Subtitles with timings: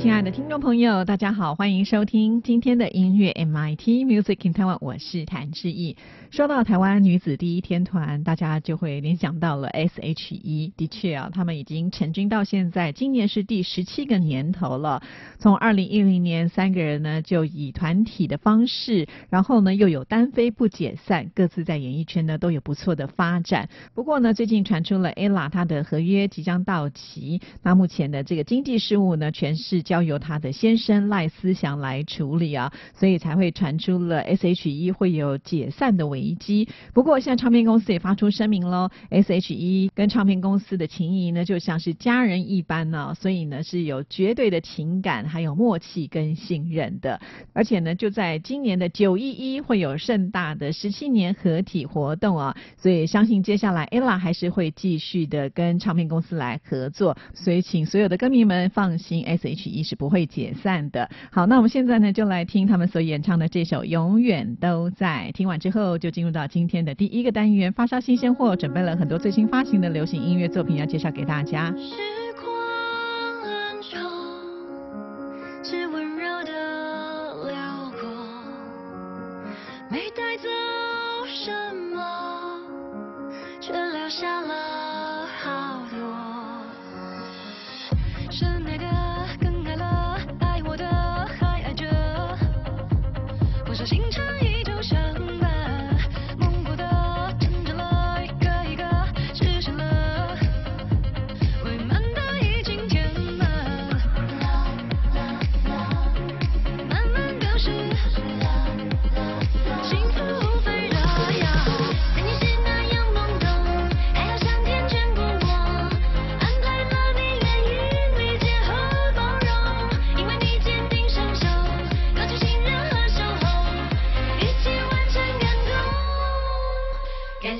[0.00, 5.96] 亲爱的听众朋友，大家好，欢迎收听今天的音乐 MIT Music in Taiwan，我是谭志毅。
[6.30, 10.72] 说到台湾女子第一天团，大家就会联想到了 S.H.E。
[10.76, 15.02] 的确啊，他们已经成军到现在，今年是第十七个年头了。
[15.38, 23.68] 从二零一零年，三个人呢就以团体的方式，然后呢又有单飞不解散，各自在演艺圈呢都有不错的发展。
[23.94, 36.18] 不过呢，最近传出了 ella 她的合约即将到期，那目前的这个经济事务呢，全是交由她的先生赖思祥来处理啊，所以才会传出了 S.H.E 会有解散的危。
[36.38, 36.68] 机。
[36.92, 38.90] 不过，现在唱片公司也发出声明喽。
[39.08, 47.18] S.H.E 跟唱片公司的情谊呢，就像是家人一般呢，所以呢是有绝对的情感，还有默契跟信任的。
[47.54, 57.16] 而且呢，就在今年的九一一会有盛大的十七年合体活动啊，所以相信接下来 ella 还是会继续的跟唱片公司来合作。
[57.34, 61.08] 所以，请所有的歌迷们放心，S.H.E 你是不会解散的。
[61.30, 65.28] 好，那我们现在呢，就来听他们所演唱的这首《永远都在》。
[65.32, 65.96] 听完之后。
[65.98, 71.72] 就进入到今天的第一个单元，发烧新鲜货，准备了很多最新发行的流行音乐作品要介绍给大家。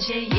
[0.09, 0.38] geceyi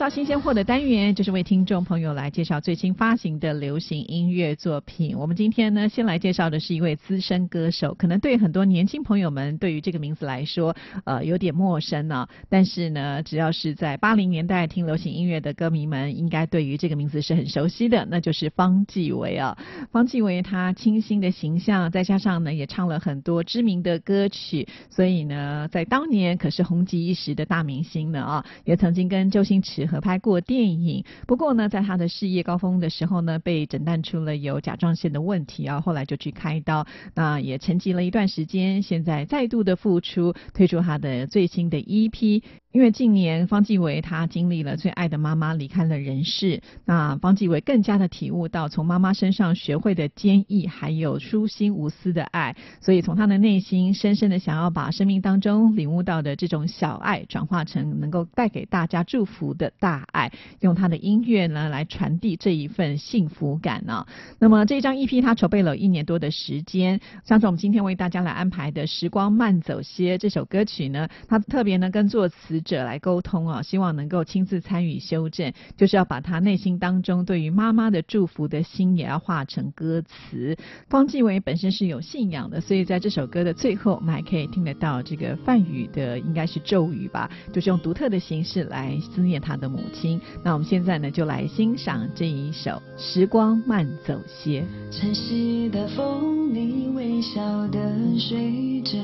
[0.00, 5.14] 发烧新鲜货的单元，就是为听众朋友来介绍最新发行的流行音乐作品。
[5.14, 10.74] 我们今天呢，先来介绍的是一位资深歌手，可能对很多年轻朋友们对于这个名字来说，
[11.04, 19.58] 呃，有点陌生呢、但是呢，只要是在八零年代听流行音乐的歌迷们，应该对于这个名字是很熟悉的，那就是方季韦啊。
[19.92, 31.04] 方季韦他清新的形象，再加上呢，也唱了很多知名的歌曲，所以呢，在当年可是红极一时的大明星呢啊，也曾经跟周星驰合拍过电影。
[31.26, 42.42] 不过呢，在他的事业高峰的时候呢，被诊断出了有甲状腺的问题啊，后来就去开刀，那也沉寂了一段时间，现在再度的复出，推出他的最新的 EP。
[42.72, 60.30] 因为近年方季韦他经历了最爱的妈妈离开了人世，那方季韦更加的体悟到从妈妈身上学会的坚毅，还有舒心无私的爱，所以从他的内心深深的想要把生命当中领悟到的这种小爱，转化成能够带给大家祝福的大爱，
[60.60, 64.06] 用他的音乐呢来传递这一份幸福感呢、
[64.38, 80.56] 那么这一张 EP 他筹备了一年多的时间，像是我们今天为大家来安排的《时光慢走些》这首歌曲呢，他特别呢跟作词者来沟通啊，希望能够亲自参与修正，就是要把他内心当中对于妈妈的祝福的心也要化成歌词。
[80.88, 90.20] 方继伟本身是有信仰的，所以在这首歌的最后，我们还可以听得到这个梵语的应该是咒语吧，就是用独特的形式来思念他的母亲。
[90.44, 94.62] 那我们现在呢就来欣赏这一首《时光慢走些》。
[94.90, 97.78] 晨曦的风，你微笑的
[98.18, 98.98] 睡着，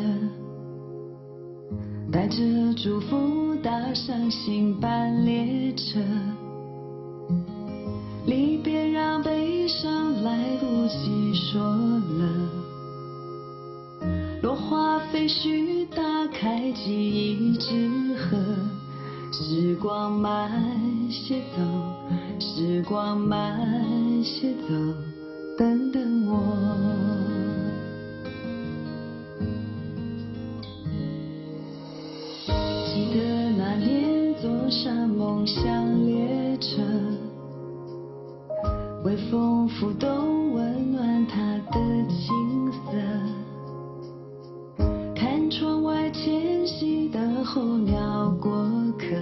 [2.12, 2.36] 带着
[2.76, 6.00] 祝福搭上新班列车。
[8.26, 12.26] 离别让悲伤来不及说了，
[14.42, 18.36] 落花飞絮打开记忆之盒。
[19.32, 20.50] 时光慢
[21.10, 21.62] 些走，
[22.40, 24.74] 时光慢些走，
[25.58, 27.15] 等等我。
[34.66, 36.82] 年坐上梦想列车，
[39.04, 42.90] 微风拂动，温暖他的青涩。
[45.14, 48.50] 看窗外迁徙的候鸟过
[48.98, 49.14] 客，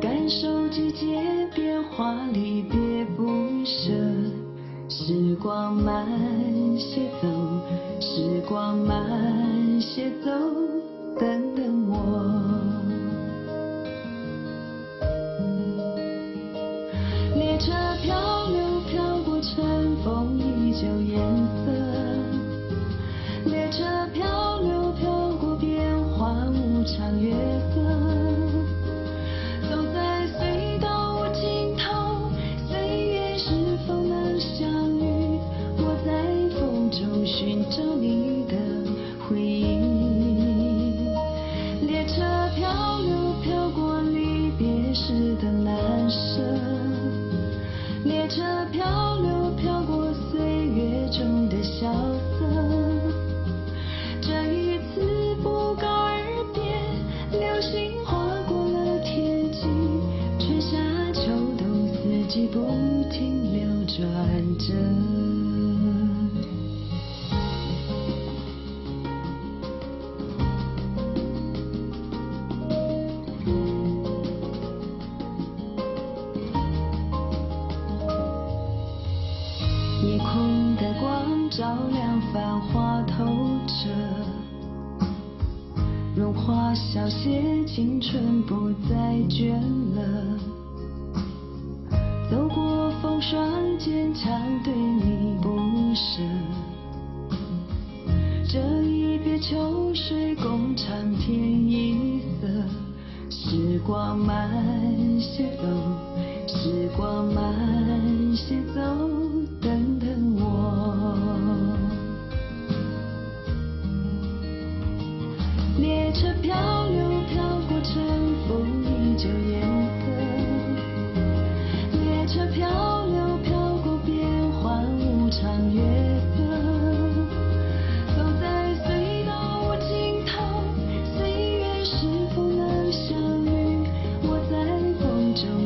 [0.00, 1.20] 感受季节
[1.52, 3.24] 变化，离别不
[3.64, 3.92] 舍。
[4.88, 6.06] 时光慢
[6.78, 7.26] 些走，
[8.00, 10.30] 时光慢些走，
[11.18, 12.33] 等等我。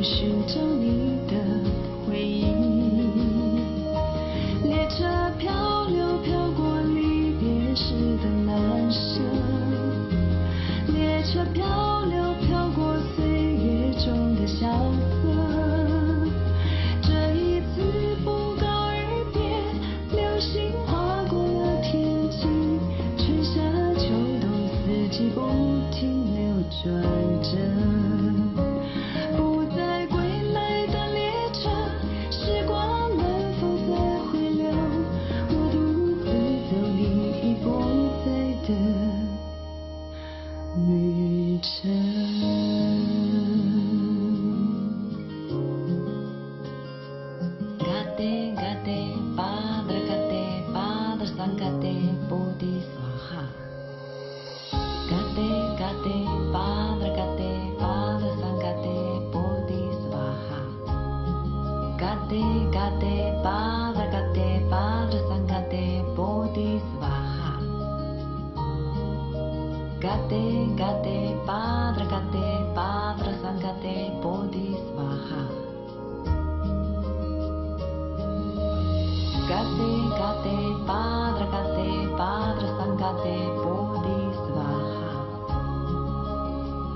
[0.02, 0.77] 风中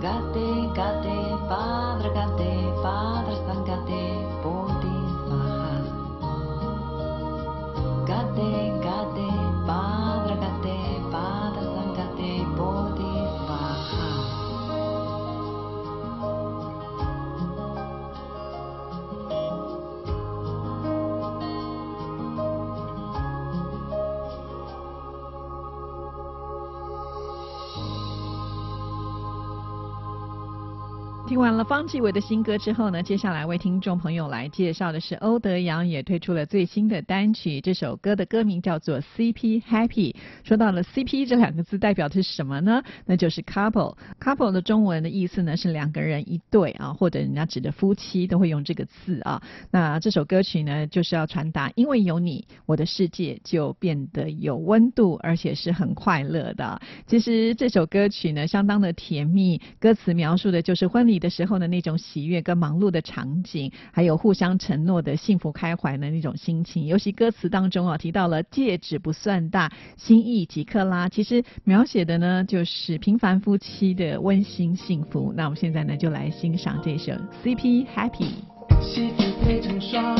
[0.02, 0.51] got this.
[31.32, 40.14] 听完了方季韦的新歌之后呢，接下来为听众朋友来介绍的是欧德阳也推出了最新的单曲，这首歌的歌名叫做 CP Happy。
[40.44, 42.82] 说到了 CP 这两个字代表的是什么呢？
[43.06, 43.96] 那就是 couple。
[44.20, 49.42] couple 的中文的意思呢是两个人一对啊，或者人家指的夫妻都会用这个字啊。
[49.70, 56.78] 那这首歌曲呢就是要传达，因为有你，我的世界就变得有温度，而且是很快乐的。
[57.06, 66.86] 其实这首歌曲呢相当的甜蜜，歌词描述的就是婚礼的时候呢那种喜悦跟忙碌的场景，还有互相承诺的幸福开怀的那种心情。
[66.86, 75.32] 尤其歌词当中啊提到了戒指不算大，心意几克拉，其实描写的呢就是平凡夫妻的温馨幸福。
[75.36, 77.12] 那我们现在呢就来欣赏这首
[77.44, 78.30] CP Happy。
[78.80, 80.16] 戏服配成双，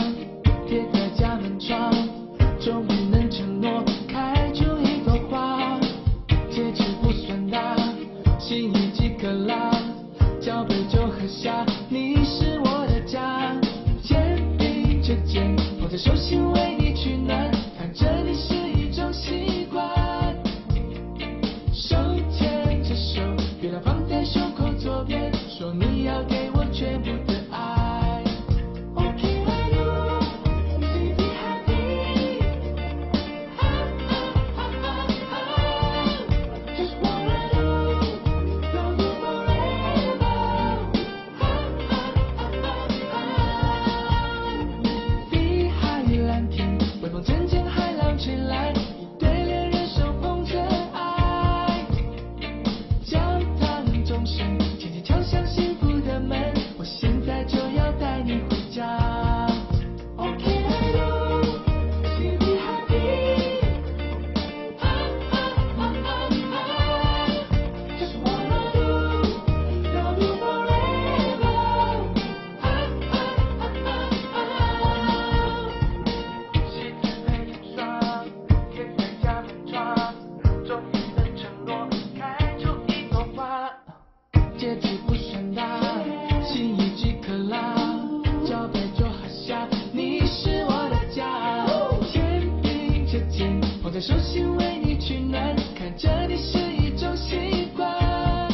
[94.02, 98.50] 手心为你取暖，看着你是一种习惯。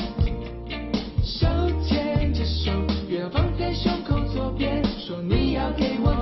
[1.24, 1.46] 手
[1.82, 2.70] 牵着手，
[3.08, 6.17] 月亮放在胸口左边，说你要给我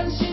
[0.00, 0.29] 轻轻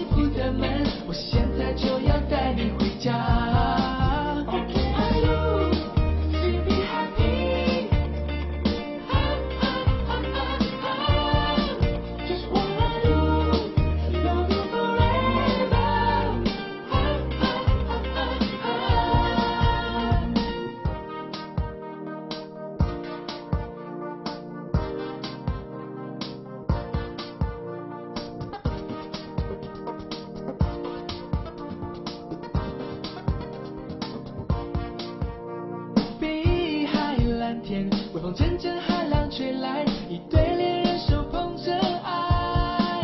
[38.38, 43.02] 阵阵，海浪吹来，一对恋人手捧着爱。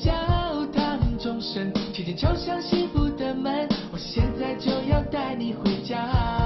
[0.00, 0.10] 教
[0.72, 6.39] 堂钟声轻轻敲响幸福的门，我现在就要带你回家。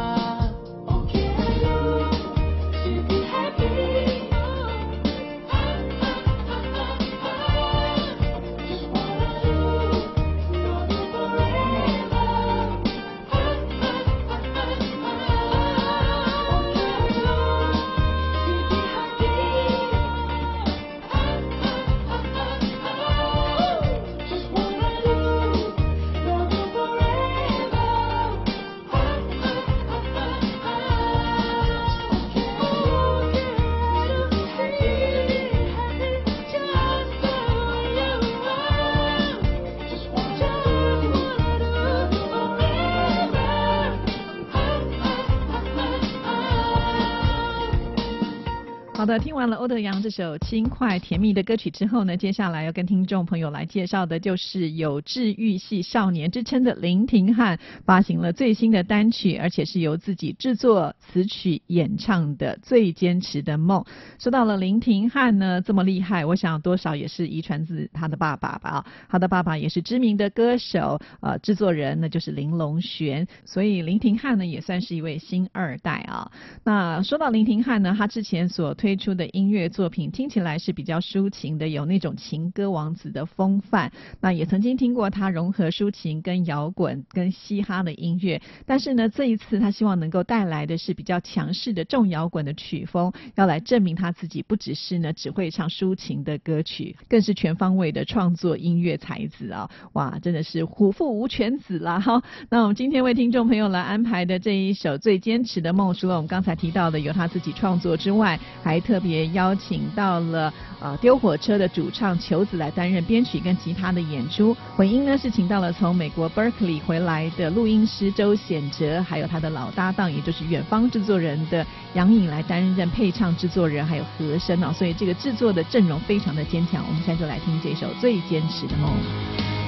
[49.18, 63.80] 听完了欧德阳这首轻快甜蜜的歌曲之后呢，接下来要跟听众朋友来介绍的就是有治愈系少年之称的林廷汉发行了最新的单曲，而且是由自己制作、词曲、演唱的《最坚持的梦》。
[64.18, 68.84] 说到了林廷汉呢，这么厉害，我想多少也是遗传自他的爸爸吧。
[69.08, 76.30] 他的爸爸也是知名的歌手，呃，制作人那就是林隆璇，所以林廷汉呢也算是一位新二代啊。
[76.64, 83.92] 那说到林廷汉呢，他之前所推出出的音乐作品听起来是比较抒情的，有那种情歌王子的风范。
[84.22, 99.70] 那也曾经听过他融合抒情跟摇滚跟嘻哈的音乐，但是呢，这一次他希望能够带来的是比较强势的重摇滚的曲风，要来证明他自己不只是呢只会唱抒情的歌曲，更是全方位的创作音乐才子啊！
[99.92, 102.00] 哇，真的是虎父无犬子啦！
[102.00, 126.84] 哈，那我们今天为听众朋友来安排的这一首《最坚持的梦》，除了我们刚才提到的由他自己创作之外，还特别邀请到了呃丢火车的主唱球子来担任编曲跟吉他的演出，混音呢是请到了从美国 Berkeley 回来的录音师周显哲，还有他的老搭档，也就是远方制作人的杨颖来担任配唱制作人，还有和声哦，所以这个制作的阵容非常的坚强。
[126.86, 128.90] 我们现在就来听这首《最坚持的梦》。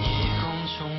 [0.03, 0.96] 夜空充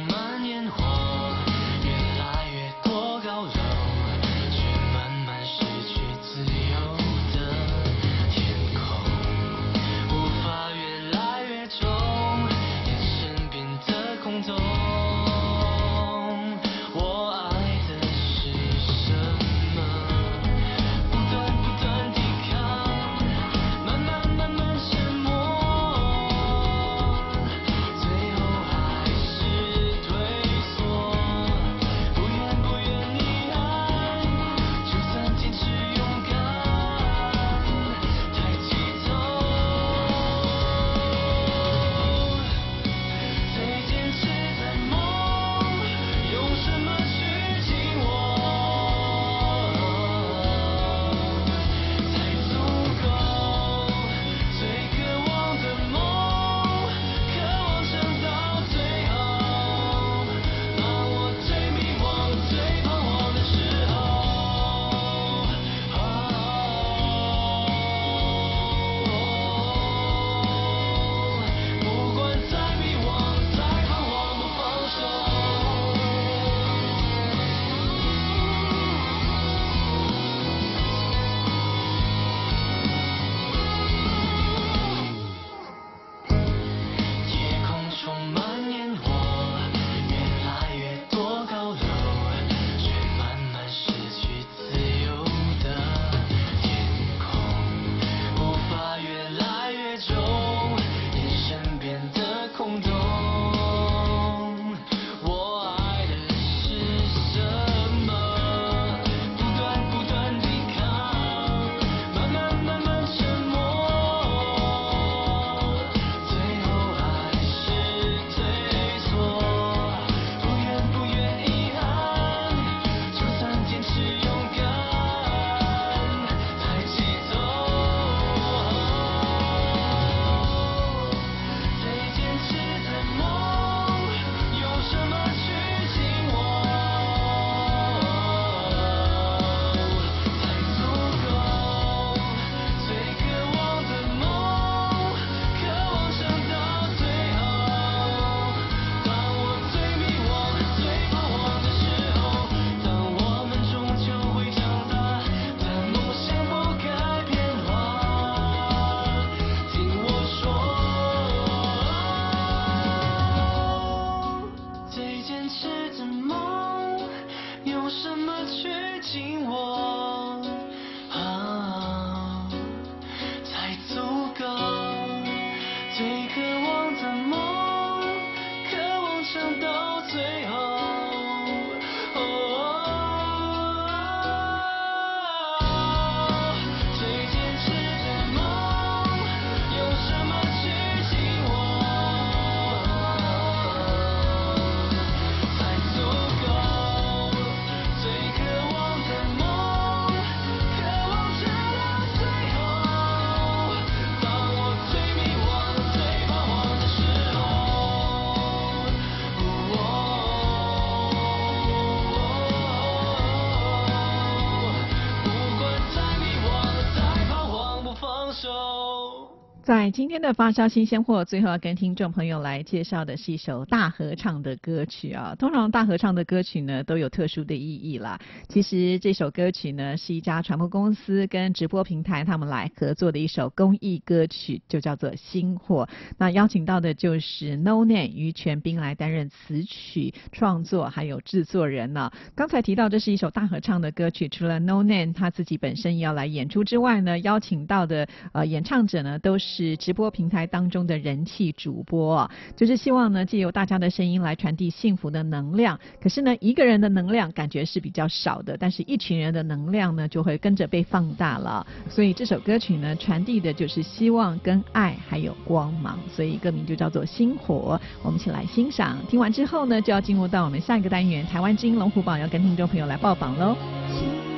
[219.68, 225.36] 在今天的发烧新鲜货，最后要跟听众朋友来介绍的是一首大合唱的歌曲啊。
[225.38, 228.18] 通常大合唱的歌曲呢都有特殊的意义啦。
[228.48, 235.84] 其实这首歌曲呢是一家传播公司跟直播平台他们来合作的一首公益歌曲，就叫做《新货》。
[236.18, 255.80] 那邀请到的就是 No Name 于全斌来担任词曲创作还有制作人呢、刚才提到这是一首大合唱的歌曲，除了 No Name 他自己本身要来演出之外呢，邀请到的呃演唱者呢都是是直播平台当中的人气主播、就是希望呢借由大家的声音来传递幸福的能量。
[256.00, 261.66] 可是呢，一个人的能量感觉是比较少的，但是一群人的能量呢就会跟着被放大了。
[261.90, 267.80] 所以这首歌曲呢传递的就是希望跟爱还有光芒，所以歌名就叫做《星火》。
[268.04, 269.00] 我们一起来欣赏。
[269.10, 274.37] 听完之后呢，就要进入到我们下一个单元——台湾之音龙虎榜，要跟听众朋友来报榜喽。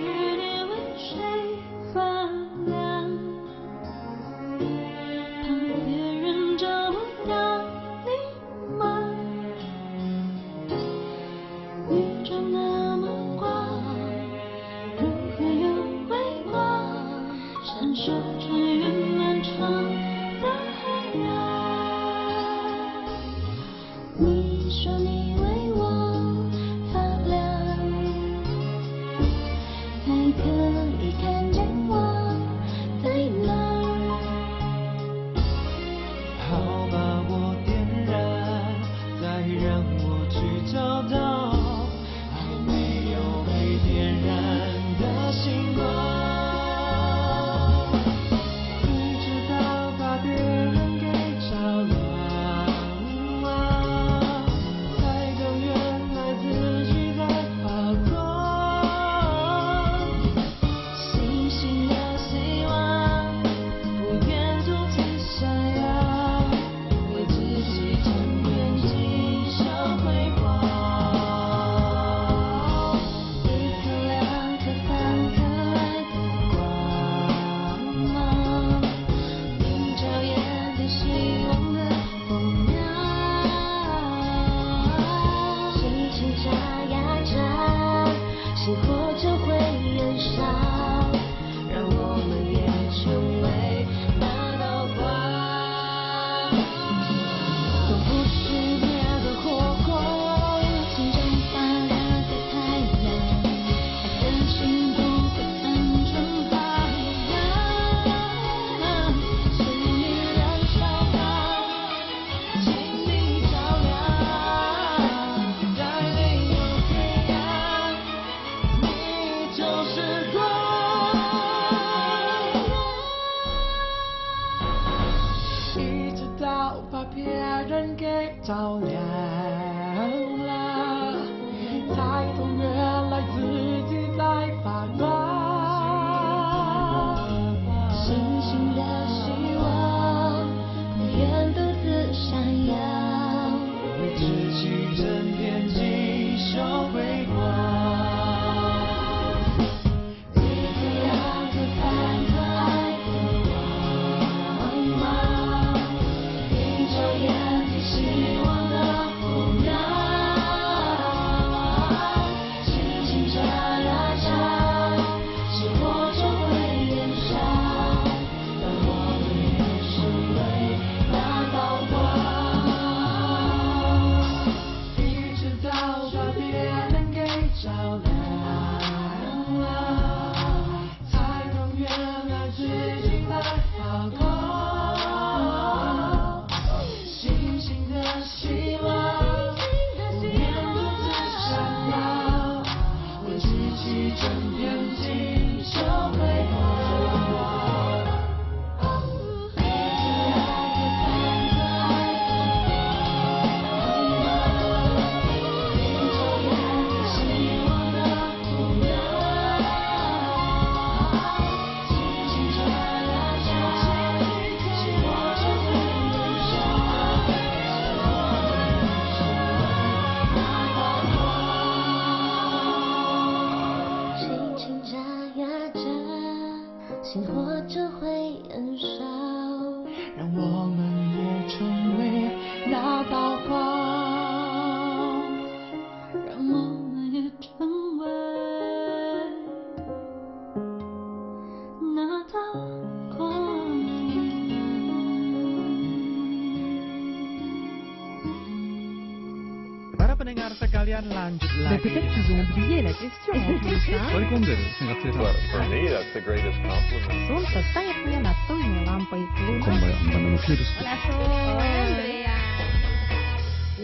[257.29, 259.65] Solta päivällä toimilampa ei kulunut.
[259.65, 260.69] 今晩あんなのキルス。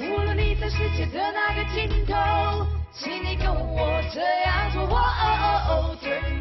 [0.00, 4.82] 无论你在世界的哪个尽头，请你跟我这样做。
[4.82, 6.40] 哦哦哦，Turn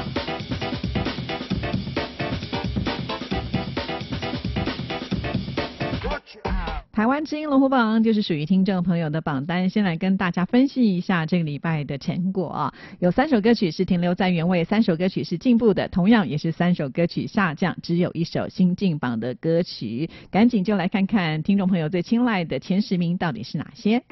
[7.01, 12.71] 台湾之音龙虎榜就是属于听众朋友的榜单，先来跟大家分析一下这个礼拜的成果啊。
[12.99, 20.07] 有三首歌曲是停留在原位，三首歌曲是进步的，同样也是三首歌曲下降，只有一首新进榜的歌曲。
[20.29, 24.03] 赶紧就来看看听众朋友最青睐的前十名到底是哪些。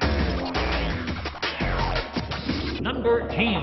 [2.82, 3.60] Number Ten，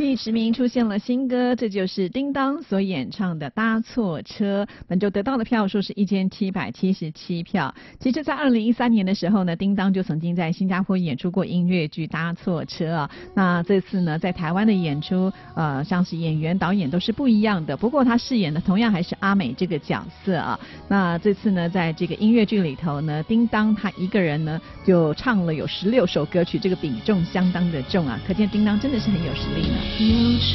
[0.00, 7.74] 第十名出现了新歌，这就是叮当所演唱的《搭错车》，本周得到的票数是一千七百七十七票。
[7.98, 13.10] 其实，在二零一三年的时候呢，叮当就曾经在新加坡演出过音乐剧《搭错车》啊。
[13.34, 17.76] 那这次呢，在台湾的演出，呃，像是演员、导演都是不一样的。
[17.76, 20.58] 不过他饰演的同样还是阿美这个角色啊。
[20.88, 29.89] 那这次呢，在这个音乐剧里头呢，叮当他一个人呢就唱了有十六首歌曲，这个比重相当的重啊，可见叮当真的是很有实力呢。
[29.98, 30.06] 有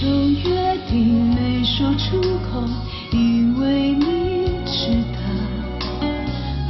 [0.02, 0.96] 种约定
[1.36, 2.64] 没说出口，
[3.12, 5.16] 以为你值得。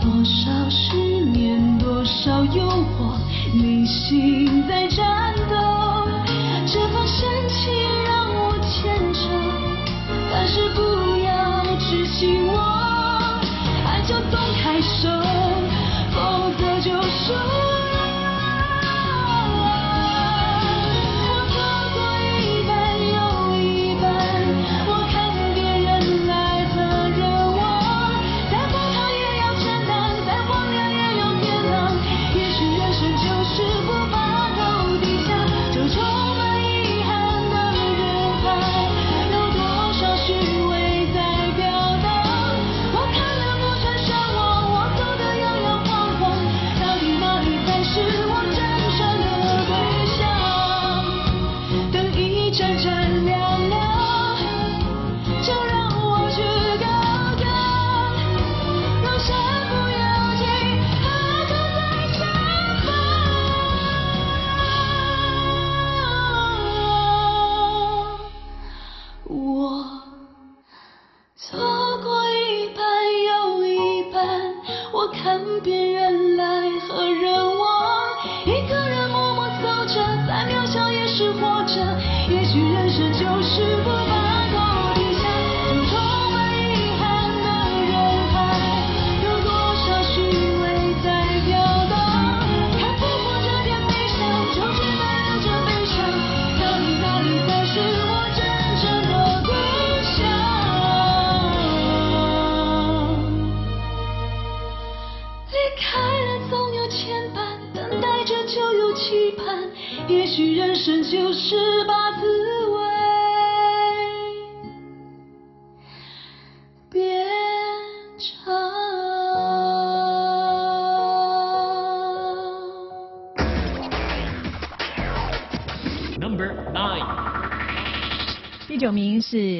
[0.02, 3.18] 多少失眠，多少诱惑，
[3.54, 5.56] 内心在战斗。
[6.66, 7.72] 这份深情
[8.04, 9.20] 让我牵扯，
[10.32, 10.82] 但是不
[11.24, 12.54] 要执起我，
[13.86, 15.10] 爱就松开手，
[16.12, 17.34] 否则就输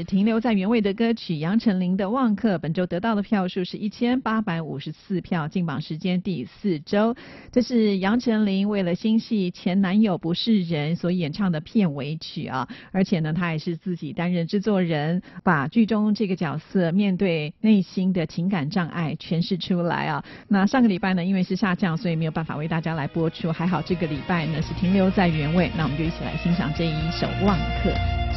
[0.06, 7.16] 停留在原位的歌曲杨丞琳的《忘客》，本周得到的票数是一千八百五十四票，进榜时间第四周。
[7.52, 20.24] 这是杨丞琳为了新戏《前男友不是人》所演唱的片尾曲啊，而且呢，她也是自己担任制作人，把剧中这个角色面对内心的情感障碍诠释出来啊。
[20.48, 27.90] 那上个礼拜呢，因为是下降，所以没有办法为大家来播出，还好这个礼拜呢是停留在原位，那我们就一起来欣赏这一首《忘客》。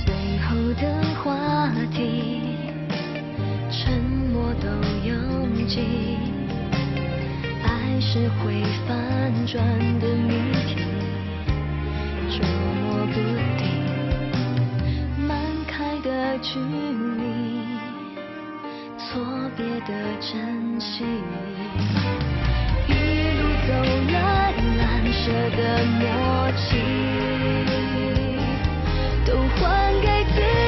[0.07, 1.02] 最后的
[4.68, 5.81] 都拥挤。
[7.64, 8.92] 爱是会反
[9.46, 9.64] 转
[9.98, 10.76] 的谜题，
[12.28, 12.46] 捉
[12.83, 13.14] 摸不
[13.57, 13.61] 定。
[15.26, 15.31] 满
[15.66, 17.22] 开的距离，
[18.98, 19.09] 错
[19.57, 21.02] 别的珍惜，
[22.88, 22.92] 一
[23.38, 23.70] 路走
[24.12, 24.16] 来
[24.76, 24.78] 难
[25.11, 25.61] 舍的
[25.98, 26.04] 默
[26.57, 26.68] 契，
[29.24, 29.59] 都还
[30.02, 30.67] 给自己。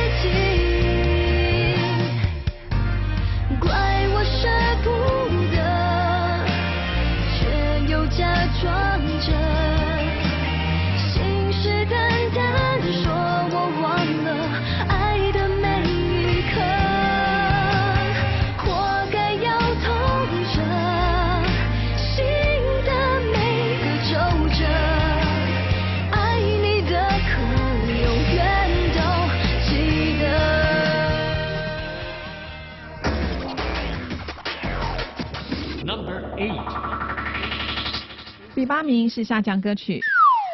[38.70, 40.00] 八名是下降歌曲。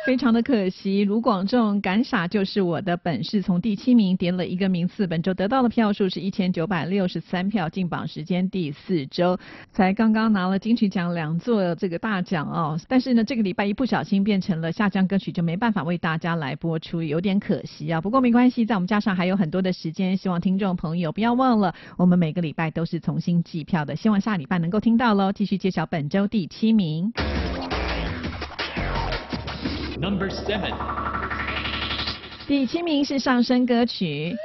[0.07, 9.39] 非常的可惜，卢广仲《敢傻就是我的本事》从第七名跌了一个名次，本周得到的票数是一千九百六十三票，进榜时间第四周，
[9.71, 12.81] 才刚刚拿了金曲奖两座这个大奖哦。
[12.89, 18.01] 但是呢，这个礼拜一不小心变成了下降歌曲，就没办法为大家来播出，有点可惜啊。
[18.01, 25.33] 不过没关系，在我们加上还有很多的时间，希望听众朋友不要忘了，我们每个礼拜都是重新计票的，希望下礼拜能够听到喽。
[25.33, 27.12] 继续揭晓本周第七名。
[29.99, 30.74] Number seven.
[32.47, 34.38] 第七名是上升歌曲。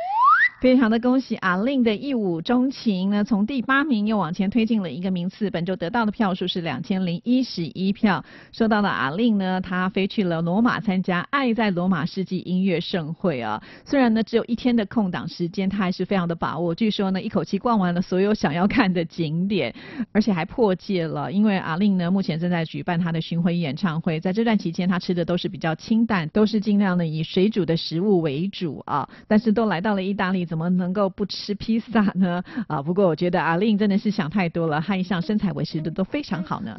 [0.62, 8.24] 非常的恭喜阿令的一舞钟情呢，从第八名又往前推进了一个名次，本周得到的票数是两千零一十一票。
[8.52, 13.60] 说到了阿令呢，他飞去了罗马参加《爱在罗马世纪音乐盛会》啊。
[13.86, 16.76] 虽然呢只有一天的空档时间，他还是非常的把握。
[16.76, 19.74] 据说呢一口气逛完了所有想要看的景点，
[20.12, 21.32] 而且还破戒了。
[21.32, 29.10] 因为阿令呢目前正在举办他的巡回演唱会，在这段期间他吃的都是比较清淡，都是尽量的以水煮的食物为主啊。
[29.28, 30.48] 但是都来到了意大利。
[30.52, 32.44] 怎么能够不吃披萨呢？
[32.68, 36.78] 啊，不过我觉得阿令真的是想太多了，他一向身材维持的都非常好呢。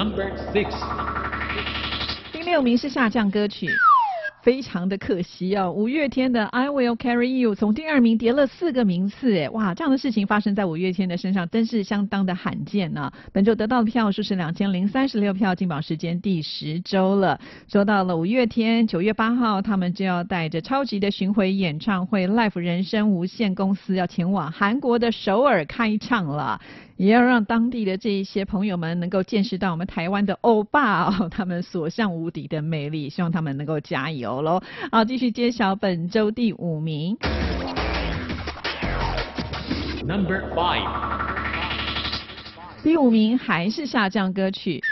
[0.00, 0.70] Number six.
[2.32, 3.68] 第六名是下降歌曲。
[4.42, 17.38] 非常的可惜哦，五月天的《I Will Carry You》从第二名跌了四个名次，哎，哇，这样的事情发生在五月天的身上，真是相当的罕见呢、本周得到的票数是两千零三十六票，进榜时间第十周了。
[17.70, 26.58] 说到了五月天，九月八号他们就要带着超级的巡回演唱会 Life 人生无限公司要前往韩国的首尔开唱了。
[27.00, 34.60] 也要让当地的这一些朋友们能够见识到我们台湾的欧巴哦，他们所向无敌的魅力，希望他们能够加油喽！
[34.92, 37.16] 好，继续揭晓本周第五名。
[40.06, 40.84] Number five.
[42.82, 44.82] 第五名还是下降歌曲。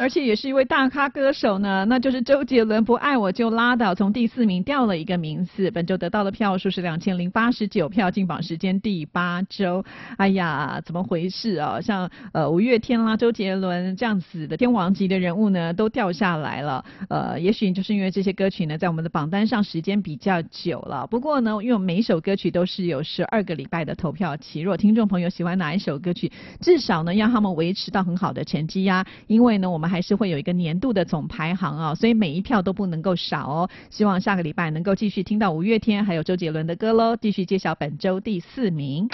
[0.00, 2.82] 而且也是一位大咖歌手呢，那就是周杰伦。
[2.82, 5.70] 不爱我就拉倒，从第四名掉了一个名次。
[5.70, 9.84] 本周得到的票数是两千零八十九票，进榜时间第八周。
[10.16, 11.78] 哎呀，怎么回事啊？
[11.82, 16.82] 像呃五月天啦、周杰伦这样子的天王级的人物呢，都掉下来了。
[17.10, 21.06] 呃，也许就是因为这些歌曲呢，在我们的榜单上时间比较久了。
[21.08, 33.68] 不过呢，因为每一首歌曲都是有十二个礼拜的投票期，如果听众朋友喜欢哪一首歌曲，至少呢让他们维持到很好的成绩呀、因为呢，我们还是会有一个年度的总排行啊，所以每一票都不能够少哦。
[33.90, 37.16] 希望下个礼拜能够继续听到五月天还有周杰伦的歌喽。
[37.16, 39.08] 继续揭晓本周第四名。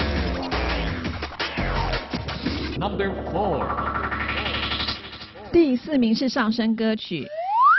[2.78, 3.66] Number four.
[5.50, 7.26] 第四名是上升歌曲。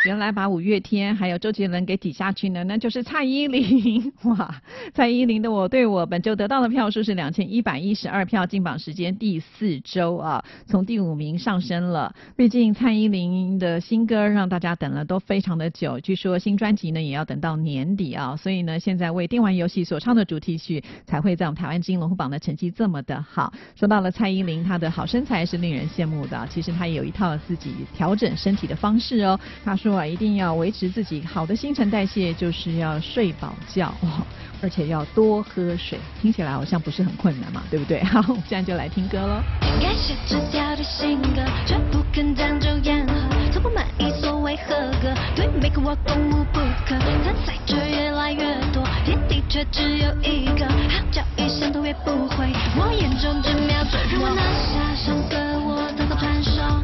[0.03, 4.61] 原来把五月天还有周杰伦给挤下去呢，那就是蔡依林 哇！
[4.93, 12.13] 蔡依林的《我对我》本周得到的票数是两千一百一十二票，进榜时间第四周啊，从第五名上升了。
[12.35, 23.51] 毕竟蔡依林的新歌让大家等了都非常的久，据说新专辑呢也要等到年底啊，所以呢现在为电玩游戏所唱的主题曲才会在我们台湾金龙虎榜的成绩这么的好。
[23.75, 29.37] 说到了蔡依林，她的好身材是令人羡慕的，其实她也有一套自己调整身体的方式哦。
[29.65, 33.93] 她说说啊，一定要维持自己好的新陈代谢，就是要睡饱觉，
[34.61, 35.97] 而且要多喝水。
[36.21, 38.03] 听起来好像不是很困难嘛，对不对？
[38.11, 39.41] 好，我们现在就来听歌喽。
[39.81, 43.13] 感谢直条的性格，绝不肯将就言和，
[43.53, 54.19] 从不满意所谓合格，对每个我攻无不可，参赛者越来越多，天地却只有一个，好叫一声头也不回，我眼中只瞄准我。
[54.19, 56.83] 让我拿下上个我当做传说，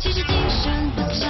[0.00, 1.26] 其实精神不超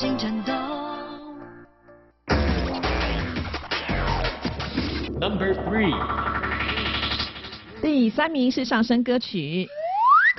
[0.00, 0.52] 我这无尽战斗。
[5.20, 5.94] Number three，
[7.82, 9.68] 第三名是上升歌曲。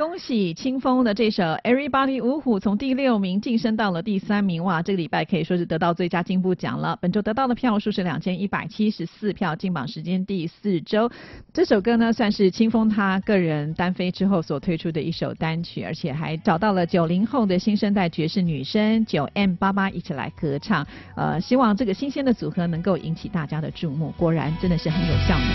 [0.02, 4.82] 恭喜清风的这首《Everybody 五虎》从第六名晋升到了第三名，哇！
[4.82, 6.98] 这个礼拜可以说是得到最佳进步奖了。
[7.00, 11.08] 本周得到的票数是两千一百七十四票，进榜时间第四周。
[11.54, 20.84] 这首歌呢，算是清风他个人单飞之后所推出的一首单曲，而且还找到了九零后的新生代爵士女声九 M 八八一起来合唱。
[21.16, 24.12] 呃，希望这个新鲜的组合能够引起大家的注目。
[24.18, 25.46] 果然真的是很有效果。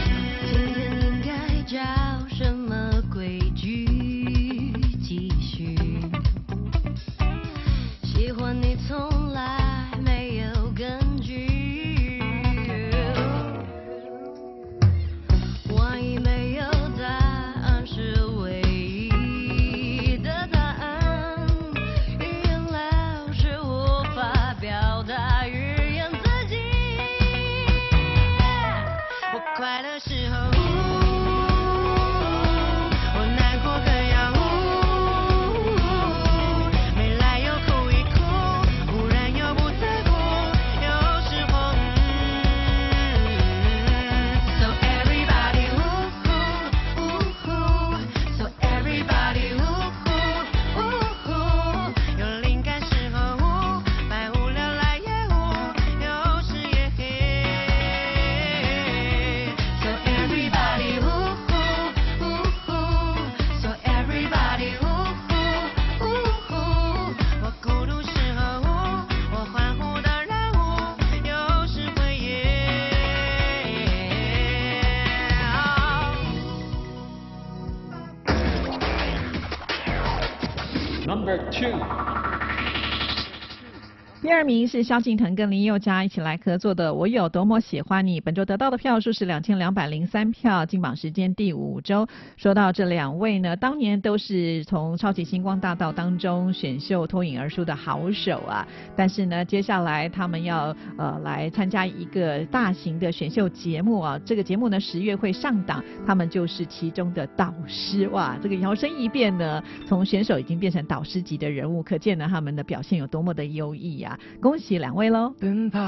[84.46, 92.06] 名是萧敬腾跟林宥嘉一起来合作的《我有多么喜欢你》，本周得到的票数是两千两百零三票，进榜时间第五周。
[92.36, 98.64] 说到这两位呢，当年都是从《超级星光大道》当中选秀脱颖而出的好手啊，
[98.96, 114.16] 但是呢，接下来他们要呃来参加一个大型的选秀节目啊，这个节目呢十月会上档，他们就是其中的导师哇，这个摇身一变呢，从选手已经变成导师级的人物，可见呢他们的表现有多么的优异啊！
[114.40, 115.34] 恭喜两位喽！
[115.40, 115.80] 奔跑，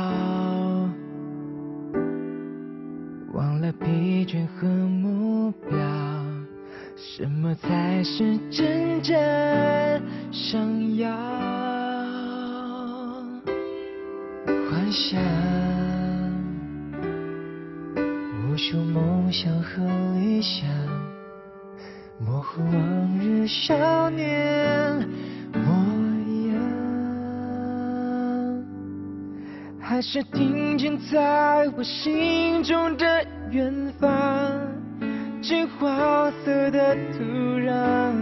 [3.33, 5.79] 忘了疲倦和目标，
[6.97, 9.15] 什么才是真正
[10.33, 11.15] 想要？
[14.71, 15.21] 幻想，
[18.51, 19.85] 无数梦想和
[20.19, 20.67] 理想，
[22.19, 25.07] 模糊往日少年
[29.99, 33.05] 还是听见在我心中的
[33.51, 34.09] 远方，
[35.43, 37.25] 金黄色的土
[37.59, 38.13] 壤，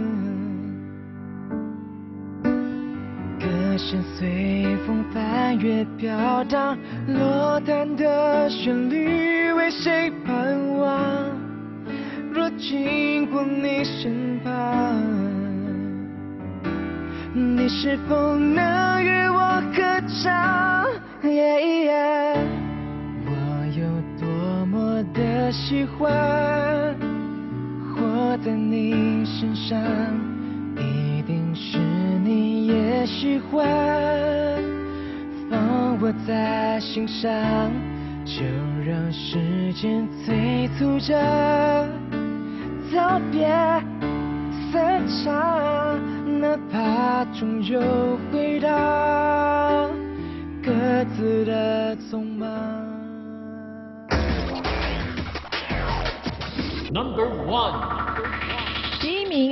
[3.39, 6.75] 歌声随风翻越飘荡，
[7.09, 10.97] 落单的旋律为谁盼望？
[12.33, 14.99] 若经过你身旁。
[17.35, 20.87] 你是否能与我合唱？
[23.25, 23.31] 我
[23.75, 23.83] 有
[24.17, 26.95] 多么的喜欢，
[27.93, 29.77] 活在你身上，
[30.77, 31.77] 一定是
[32.23, 33.67] 你也喜欢，
[35.49, 37.29] 放我在心上，
[38.23, 38.45] 就
[38.85, 41.13] 让时间催促着
[42.95, 43.49] 道别
[44.71, 45.99] 散场，
[46.39, 47.81] 哪怕终究
[48.31, 48.69] 回到
[50.67, 50.73] 各
[51.15, 52.49] 自的匆忙。
[56.91, 57.96] Number one。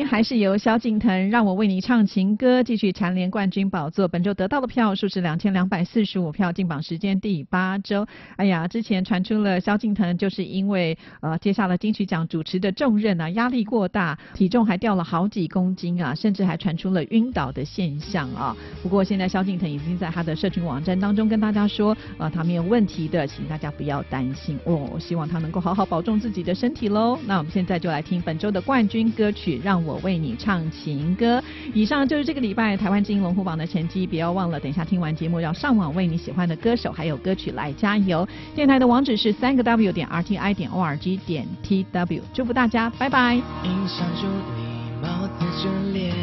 [0.08, 4.08] 还是由萧敬腾，让我为你唱情歌，继续蝉联冠军宝座。
[4.08, 8.06] 本周得到的票数是两千两百四十五票，进榜时间第八周。
[8.36, 18.58] 哎呀，之前传出了萧敬腾就是因为呃接下了金曲奖主持的重任啊，压力过大，体重还掉了好几公斤啊，甚至还传出了晕倒的现象啊。
[18.82, 24.98] 不过现在萧敬腾已经在他的社群网站当中跟大家说，呃，他没有问题的，请大家不要担心哦。
[25.00, 27.20] 希望他能够好好保重自己的身体喽。
[27.28, 31.44] 那我们现在就来听本周的冠军歌曲，让我为你唱情歌。
[31.74, 38.28] 以上就是这个礼拜台湾金龙虎榜的成绩，不要忘了，等一下听完节目要上网为你喜欢的歌手还有歌曲来加油。
[38.54, 43.36] 电台的网址是三个 W 点 RTI 点 ORG 点 TW，祝福大家，拜拜。
[43.36, 46.14] 印象中你貌似眷恋，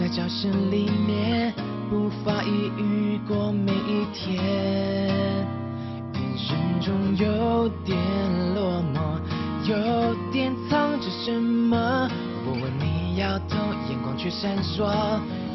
[0.00, 1.52] 在教室里面
[1.90, 4.42] 不发一语过每一天，
[6.14, 7.96] 眼神中有点
[8.54, 9.20] 落寞，
[9.64, 12.10] 有点藏着什么
[12.44, 13.56] 我问你要头
[13.88, 14.84] 眼光却闪烁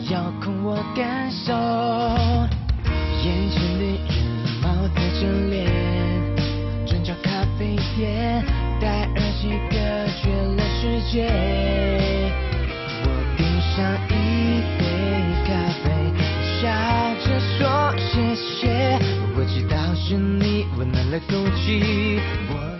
[0.09, 1.51] 遥控我感受
[3.21, 3.99] 眼前的人
[4.61, 5.67] 猫在争脸
[6.85, 8.41] 转角咖啡店
[8.79, 9.75] 戴耳机隔
[10.21, 11.27] 绝了世界
[13.03, 13.05] 我
[13.35, 14.81] 点上一杯
[15.43, 15.51] 咖
[15.83, 15.85] 啡
[16.61, 16.63] 笑
[17.25, 18.97] 着说谢谢
[19.35, 22.76] 我知道是你温暖了空气我